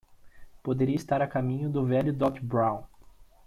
[0.63, 2.85] Poderia estar a caminho do velho Doc Brown!